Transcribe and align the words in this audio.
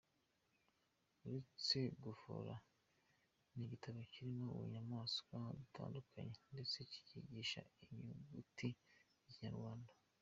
Uretse 1.25 1.79
gufora, 2.03 2.53
ni 3.53 3.61
igitabo 3.65 3.99
kirimo 4.11 4.45
utunyamaswa 4.53 5.37
dutandukanye, 5.57 6.33
ndetse 6.53 6.77
kikigisha 6.91 7.61
n’inyuguti 7.91 8.69
z’ikinyarwanda. 9.23 9.91